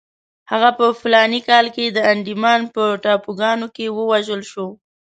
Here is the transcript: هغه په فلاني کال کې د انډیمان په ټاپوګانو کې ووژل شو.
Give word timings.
هغه 0.51 0.69
په 0.77 0.85
فلاني 0.99 1.39
کال 1.49 1.65
کې 1.75 1.85
د 1.87 1.97
انډیمان 2.11 2.61
په 2.75 2.83
ټاپوګانو 3.03 3.67
کې 3.75 3.85
ووژل 3.97 4.41
شو. 4.51 4.67